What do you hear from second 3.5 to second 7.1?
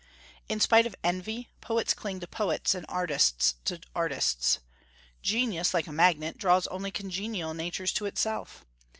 to artists. Genius, like a magnet, draws only